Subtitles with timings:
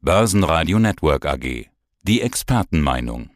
[0.00, 1.66] Börsenradio Network AG.
[2.02, 3.30] Die Expertenmeinung.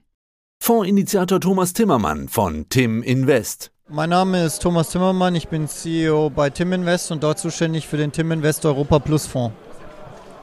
[0.60, 3.72] Fondsinitiator Thomas Timmermann von Tim Invest.
[3.88, 7.96] Mein Name ist Thomas Timmermann, ich bin CEO bei Tim Invest und dort zuständig für
[7.96, 9.56] den Tim Invest Europa Plus Fonds.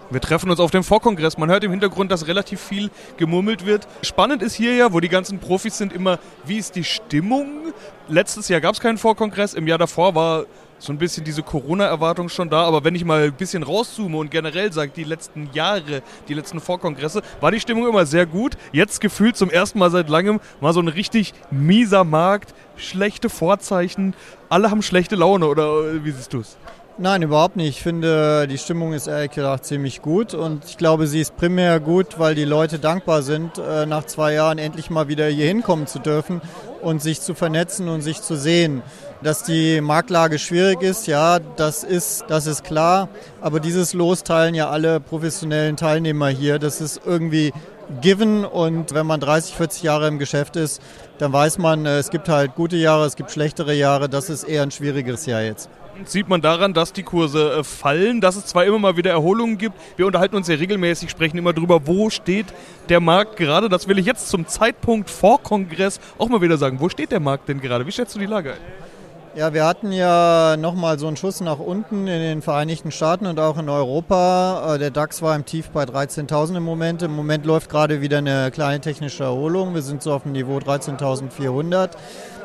[0.10, 1.38] Wir treffen uns auf dem Vorkongress.
[1.38, 3.88] Man hört im Hintergrund, dass relativ viel gemurmelt wird.
[4.02, 7.72] Spannend ist hier ja, wo die ganzen Profis sind, immer, wie ist die Stimmung?
[8.10, 10.46] Letztes Jahr gab es keinen Vorkongress, im Jahr davor war
[10.80, 12.64] so ein bisschen diese Corona-Erwartung schon da.
[12.64, 16.60] Aber wenn ich mal ein bisschen rauszoome und generell sage, die letzten Jahre, die letzten
[16.60, 18.58] Vorkongresse, war die Stimmung immer sehr gut.
[18.72, 24.16] Jetzt gefühlt zum ersten Mal seit langem mal so ein richtig mieser Markt, schlechte Vorzeichen.
[24.48, 26.58] Alle haben schlechte Laune oder wie siehst du es?
[27.02, 27.78] Nein, überhaupt nicht.
[27.78, 31.80] Ich finde, die Stimmung ist ehrlich gesagt ziemlich gut und ich glaube, sie ist primär
[31.80, 35.88] gut, weil die Leute dankbar sind, äh, nach zwei Jahren endlich mal wieder hier hinkommen
[35.88, 36.42] zu dürfen
[36.82, 38.82] und sich zu vernetzen und sich zu sehen.
[39.22, 43.10] Dass die Marktlage schwierig ist, ja, das ist, das ist klar.
[43.42, 46.58] Aber dieses Los teilen ja alle professionellen Teilnehmer hier.
[46.58, 47.52] Das ist irgendwie
[48.02, 50.82] given und wenn man 30, 40 Jahre im Geschäft ist,
[51.18, 54.10] dann weiß man, äh, es gibt halt gute Jahre, es gibt schlechtere Jahre.
[54.10, 55.70] Das ist eher ein schwieriges Jahr jetzt
[56.06, 59.58] sieht man daran, dass die Kurse äh, fallen, dass es zwar immer mal wieder Erholungen
[59.58, 59.76] gibt.
[59.98, 62.48] Wir unterhalten uns ja regelmäßig, sprechen immer darüber, wo steht
[62.90, 63.70] der Markt gerade.
[63.70, 66.80] Das will ich jetzt zum Zeitpunkt vor Kongress auch mal wieder sagen.
[66.80, 67.86] Wo steht der Markt denn gerade?
[67.86, 68.89] Wie schätzt du die Lage ein?
[69.36, 73.40] Ja, wir hatten ja nochmal so einen Schuss nach unten in den Vereinigten Staaten und
[73.40, 74.76] auch in Europa.
[74.76, 77.04] Äh, der DAX war im Tief bei 13.000 im Moment.
[77.04, 79.76] Im Moment läuft gerade wieder eine kleine technische Erholung.
[79.76, 81.92] Wir sind so auf dem Niveau 13.400.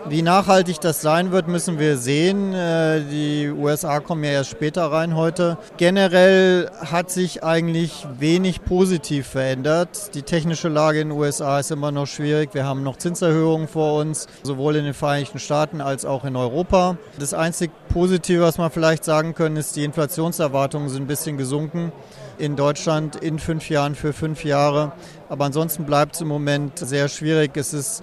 [0.07, 2.53] Wie nachhaltig das sein wird, müssen wir sehen.
[2.53, 5.57] Äh, die USA kommen ja erst später rein heute.
[5.79, 10.15] Generell hat sich eigentlich wenig positiv verändert.
[10.15, 12.51] Die technische Lage in den USA ist immer noch schwierig.
[12.53, 16.99] Wir haben noch Zinserhöhungen vor uns, sowohl in den Vereinigten Staaten als auch in Europa.
[17.19, 21.93] Das einzig Positive, was man vielleicht sagen können, ist, die Inflationserwartungen sind ein bisschen gesunken
[22.39, 24.93] in Deutschland in fünf Jahren für fünf Jahre.
[25.29, 27.57] Aber ansonsten bleibt es im Moment sehr schwierig.
[27.57, 28.03] Es ist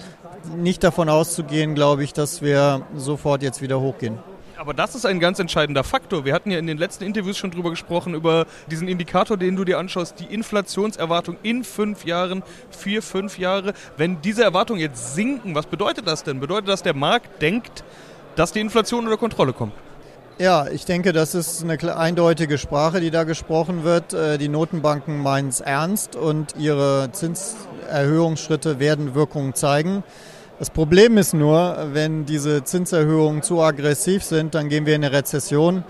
[0.56, 4.18] nicht davon auszugehen, glaube ich, dass wir sofort jetzt wieder hochgehen.
[4.58, 6.24] Aber das ist ein ganz entscheidender Faktor.
[6.24, 9.66] Wir hatten ja in den letzten Interviews schon drüber gesprochen, über diesen Indikator, den du
[9.66, 13.74] dir anschaust, die Inflationserwartung in fünf Jahren, vier, fünf Jahre.
[13.98, 16.40] Wenn diese Erwartungen jetzt sinken, was bedeutet das denn?
[16.40, 17.84] Bedeutet das, der Markt denkt,
[18.36, 19.74] dass die Inflation unter Kontrolle kommt?
[20.42, 24.14] Ja, ich denke, das ist eine eindeutige Sprache, die da gesprochen wird.
[24.14, 30.04] Äh, die Notenbanken meinen es ernst und ihre Zinserhöhungsschritte werden Wirkungen zeigen.
[30.62, 35.12] Das Problem ist nur, wenn diese Zinserhöhungen zu aggressiv sind, dann gehen wir in eine
[35.12, 35.84] Rezession.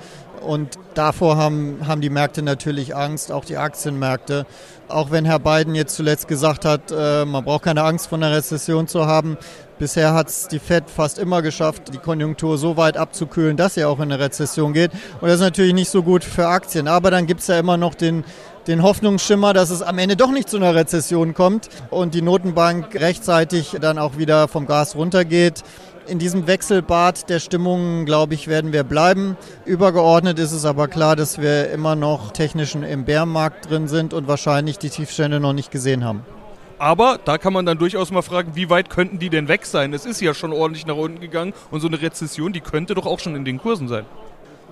[0.47, 4.45] Und davor haben, haben die Märkte natürlich Angst, auch die Aktienmärkte.
[4.87, 8.31] Auch wenn Herr Biden jetzt zuletzt gesagt hat, äh, man braucht keine Angst vor einer
[8.31, 9.37] Rezession zu haben.
[9.77, 13.83] Bisher hat es die Fed fast immer geschafft, die Konjunktur so weit abzukühlen, dass sie
[13.83, 14.91] auch in eine Rezession geht.
[15.19, 16.87] Und das ist natürlich nicht so gut für Aktien.
[16.87, 18.23] Aber dann gibt es ja immer noch den
[18.67, 22.95] den Hoffnungsschimmer, dass es am Ende doch nicht zu einer Rezession kommt und die Notenbank
[22.99, 25.63] rechtzeitig dann auch wieder vom Gas runtergeht.
[26.07, 29.37] In diesem Wechselbad der Stimmungen, glaube ich, werden wir bleiben.
[29.65, 34.27] Übergeordnet ist es aber klar, dass wir immer noch technischen im Bärmarkt drin sind und
[34.27, 36.25] wahrscheinlich die Tiefstände noch nicht gesehen haben.
[36.79, 39.93] Aber da kann man dann durchaus mal fragen, wie weit könnten die denn weg sein?
[39.93, 43.05] Es ist ja schon ordentlich nach unten gegangen und so eine Rezession, die könnte doch
[43.05, 44.05] auch schon in den Kursen sein.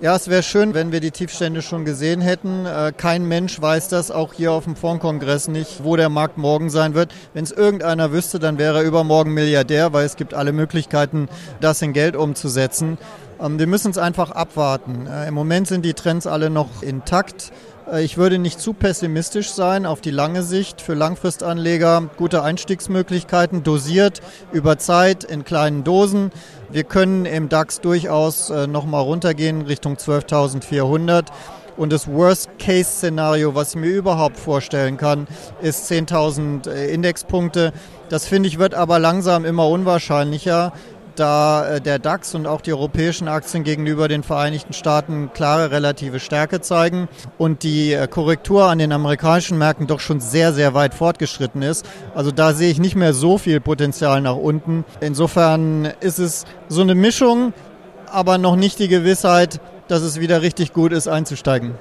[0.02, 2.66] Ja, es wäre schön, wenn wir die Tiefstände schon gesehen hätten.
[2.66, 6.70] Äh, kein Mensch weiß das, auch hier auf dem Fondskongress nicht, wo der Markt morgen
[6.70, 7.14] sein wird.
[7.34, 11.28] Wenn es irgendeiner wüsste, dann wäre er übermorgen Milliardär, weil es gibt alle Möglichkeiten,
[11.60, 12.98] das in Geld umzusetzen.
[13.42, 15.06] Ähm, wir müssen es einfach abwarten.
[15.06, 17.52] Äh, Im Moment sind die Trends alle noch intakt.
[17.92, 20.82] Äh, ich würde nicht zu pessimistisch sein auf die lange Sicht.
[20.82, 24.22] Für Langfristanleger gute Einstiegsmöglichkeiten, dosiert
[24.52, 26.32] über Zeit in kleinen Dosen.
[26.72, 31.26] Wir können im DAX durchaus äh, nochmal runtergehen Richtung 12.400.
[31.78, 35.28] Und das Worst-Case-Szenario, was ich mir überhaupt vorstellen kann,
[35.62, 37.74] ist 10.000 äh, Indexpunkte.
[38.10, 40.74] Das finde ich wird aber langsam immer unwahrscheinlicher
[41.20, 46.20] da äh, der DAX und auch die europäischen Aktien gegenüber den Vereinigten Staaten klare relative
[46.20, 47.08] Stärke zeigen
[47.38, 51.86] und die äh, Korrektur an den amerikanischen Märkten doch schon sehr, sehr weit fortgeschritten ist.
[52.16, 54.86] Also da sehe ich nicht mehr so viel Potenzial nach unten.
[55.02, 57.54] Insofern ist es so eine Mischung,
[58.12, 61.76] aber noch nicht die Gewissheit, dass es wieder richtig gut ist, einzusteigen.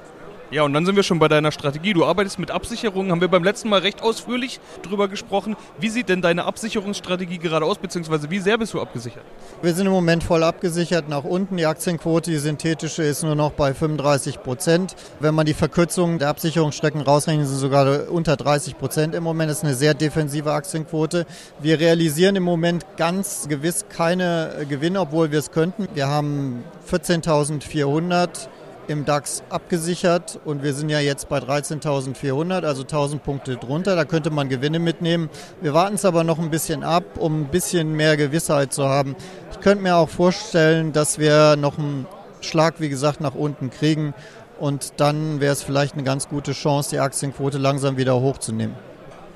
[0.51, 1.93] Ja, und dann sind wir schon bei deiner Strategie.
[1.93, 5.55] Du arbeitest mit Absicherungen, haben wir beim letzten Mal recht ausführlich drüber gesprochen.
[5.79, 9.23] Wie sieht denn deine Absicherungsstrategie gerade aus, beziehungsweise wie sehr bist du abgesichert?
[9.61, 11.57] Wir sind im Moment voll abgesichert nach unten.
[11.57, 14.95] Die Aktienquote, die synthetische, ist nur noch bei 35 Prozent.
[15.19, 19.51] Wenn man die Verkürzung der Absicherungsstrecken rausrechnet, sind sogar unter 30 Prozent im Moment.
[19.51, 21.27] Das ist eine sehr defensive Aktienquote.
[21.59, 25.87] Wir realisieren im Moment ganz gewiss keine Gewinne, obwohl wir es könnten.
[25.93, 28.47] Wir haben 14.400
[28.89, 33.95] im DAX abgesichert und wir sind ja jetzt bei 13.400, also 1000 Punkte drunter.
[33.95, 35.29] Da könnte man Gewinne mitnehmen.
[35.61, 39.15] Wir warten es aber noch ein bisschen ab, um ein bisschen mehr Gewissheit zu haben.
[39.51, 42.07] Ich könnte mir auch vorstellen, dass wir noch einen
[42.41, 44.13] Schlag, wie gesagt, nach unten kriegen
[44.59, 48.75] und dann wäre es vielleicht eine ganz gute Chance, die Aktienquote langsam wieder hochzunehmen.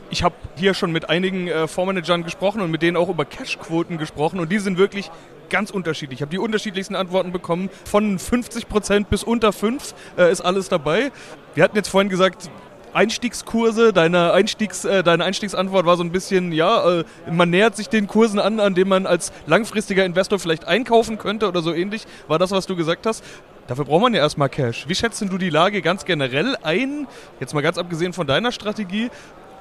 [0.09, 3.97] Ich habe hier schon mit einigen äh, Fondsmanagern gesprochen und mit denen auch über Cashquoten
[3.97, 5.09] gesprochen und die sind wirklich
[5.53, 6.17] ganz unterschiedlich.
[6.17, 7.69] Ich habe die unterschiedlichsten Antworten bekommen.
[7.85, 11.11] Von 50 Prozent bis unter 5 äh, ist alles dabei.
[11.53, 12.49] Wir hatten jetzt vorhin gesagt,
[12.93, 17.87] Einstiegskurse, deine, Einstiegs, äh, deine Einstiegsantwort war so ein bisschen, ja, äh, man nähert sich
[17.87, 22.05] den Kursen an, an denen man als langfristiger Investor vielleicht einkaufen könnte oder so ähnlich.
[22.27, 23.23] War das, was du gesagt hast?
[23.67, 24.87] Dafür braucht man ja erstmal Cash.
[24.87, 27.07] Wie schätzt du die Lage ganz generell ein?
[27.39, 29.11] Jetzt mal ganz abgesehen von deiner Strategie.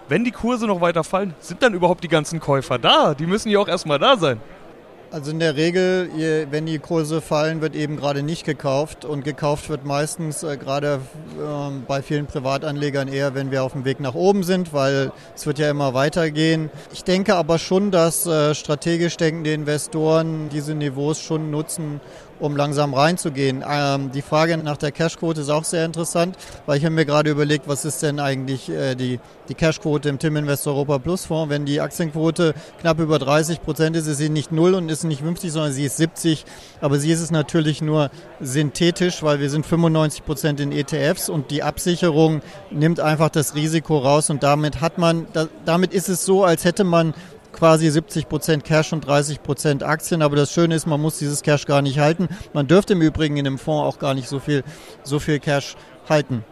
[0.09, 3.15] Wenn die Kurse noch weiter fallen, sind dann überhaupt die ganzen Käufer da?
[3.15, 4.41] Die müssen ja auch erstmal da sein.
[5.13, 6.09] Also in der Regel,
[6.51, 11.01] wenn die Kurse fallen, wird eben gerade nicht gekauft und gekauft wird meistens äh, gerade
[11.39, 15.45] äh, bei vielen Privatanlegern eher, wenn wir auf dem Weg nach oben sind, weil es
[15.45, 16.71] wird ja immer weitergehen.
[16.95, 22.01] Ich denke aber schon, dass äh, strategisch denkende Investoren diese Niveaus schon nutzen,
[22.43, 23.65] um langsam reinzugehen.
[23.67, 26.37] Ähm, die Frage nach der Cashquote ist auch sehr interessant,
[26.67, 30.19] weil ich habe mir gerade überlegt, was ist denn eigentlich äh, die, die Cashquote im
[30.19, 31.51] Tim Invest Europa Plus Fonds.
[31.51, 35.23] Wenn die Aktienquote knapp über 30 Prozent ist, ist sie nicht null und ist nicht
[35.23, 36.45] 50, sondern sie ist 70.
[36.81, 38.11] Aber sie ist es natürlich nur
[38.41, 43.99] synthetisch, weil wir sind 95 Prozent in ETFs und die Absicherung nimmt einfach das Risiko
[43.99, 45.27] raus und damit hat man,
[45.65, 47.15] damit ist es so, als hätte man
[47.53, 50.23] quasi 70 Prozent Cash und 30 Prozent Aktien.
[50.23, 52.29] Aber das Schöne ist, man muss dieses Cash gar nicht halten.
[52.53, 54.65] Man dürfte im Übrigen in dem Fonds auch gar nicht so viel,
[55.03, 55.77] so viel Cash
[56.09, 56.45] halten.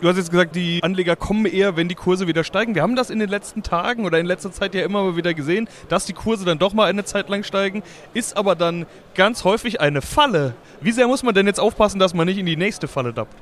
[0.00, 2.74] Du hast jetzt gesagt, die Anleger kommen eher, wenn die Kurse wieder steigen.
[2.74, 5.32] Wir haben das in den letzten Tagen oder in letzter Zeit ja immer mal wieder
[5.32, 7.82] gesehen, dass die Kurse dann doch mal eine Zeit lang steigen,
[8.12, 8.84] ist aber dann
[9.14, 10.54] ganz häufig eine Falle.
[10.82, 13.34] Wie sehr muss man denn jetzt aufpassen, dass man nicht in die nächste Falle tappt?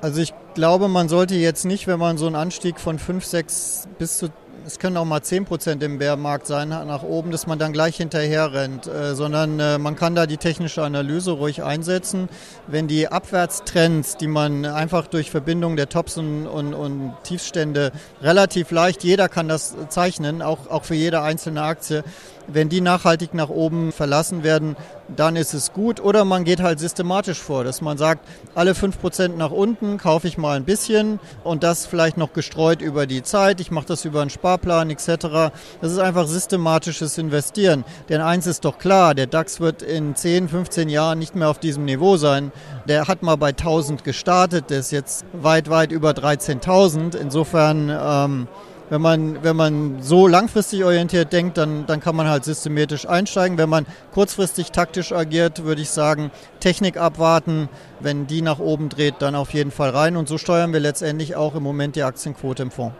[0.00, 3.88] Also ich glaube, man sollte jetzt nicht, wenn man so einen Anstieg von 5, 6
[3.98, 4.30] bis zu
[4.66, 8.52] es können auch mal 10% im Bärmarkt sein nach oben, dass man dann gleich hinterher
[8.52, 12.28] rennt, äh, sondern äh, man kann da die technische Analyse ruhig einsetzen.
[12.66, 17.92] Wenn die Abwärtstrends, die man einfach durch Verbindung der Tops und, und, und Tiefstände
[18.22, 22.04] relativ leicht, jeder kann das zeichnen, auch, auch für jede einzelne Aktie,
[22.46, 24.76] wenn die nachhaltig nach oben verlassen werden,
[25.14, 26.00] dann ist es gut.
[26.00, 30.38] Oder man geht halt systematisch vor, dass man sagt, alle 5% nach unten kaufe ich
[30.38, 33.60] mal ein bisschen und das vielleicht noch gestreut über die Zeit.
[33.60, 35.52] Ich mache das über einen Sparplan etc.
[35.80, 37.84] Das ist einfach systematisches Investieren.
[38.08, 41.58] Denn eins ist doch klar, der DAX wird in 10, 15 Jahren nicht mehr auf
[41.58, 42.52] diesem Niveau sein.
[42.88, 47.16] Der hat mal bei 1000 gestartet, der ist jetzt weit, weit über 13.000.
[47.16, 47.90] Insofern...
[47.90, 48.48] Ähm,
[48.90, 53.56] wenn man, wenn man so langfristig orientiert denkt, dann, dann kann man halt systematisch einsteigen.
[53.56, 57.68] Wenn man kurzfristig taktisch agiert, würde ich sagen, Technik abwarten.
[58.00, 60.16] Wenn die nach oben dreht, dann auf jeden Fall rein.
[60.16, 62.96] Und so steuern wir letztendlich auch im Moment die Aktienquote im Fonds.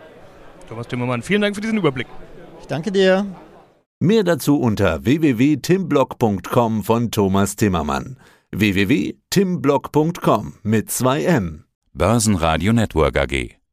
[0.67, 2.07] Thomas Timmermann, vielen Dank für diesen Überblick.
[2.59, 3.25] Ich danke dir.
[3.99, 8.17] Mehr dazu unter www.timblock.com von Thomas Timmermann.
[8.51, 11.65] www.timblock.com mit 2 M.
[11.93, 13.55] Börsenradio Network AG.